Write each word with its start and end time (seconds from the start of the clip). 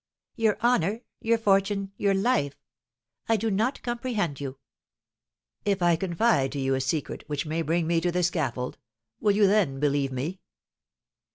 "Your 0.35 0.57
honour, 0.63 1.01
your 1.19 1.37
fortune, 1.37 1.91
your 1.95 2.15
life! 2.15 2.55
I 3.29 3.37
do 3.37 3.51
not 3.51 3.83
comprehend 3.83 4.41
you." 4.41 4.57
"If 5.63 5.83
I 5.83 5.95
confide 5.95 6.53
to 6.53 6.59
you 6.59 6.73
a 6.73 6.81
secret 6.81 7.23
which 7.27 7.45
may 7.45 7.61
bring 7.61 7.85
me 7.85 8.01
to 8.01 8.11
the 8.11 8.23
scaffold, 8.23 8.79
will 9.19 9.35
you 9.35 9.45
then 9.45 9.79
believe 9.79 10.11
me?" 10.11 10.39